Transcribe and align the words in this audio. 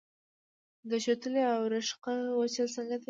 د 0.89 0.91
شوتلې 1.03 1.43
او 1.53 1.61
رشقه 1.73 2.13
وچول 2.39 2.67
څنګه 2.75 2.93
دي؟ 2.97 2.99